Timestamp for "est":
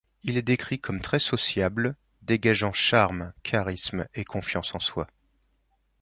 0.35-0.41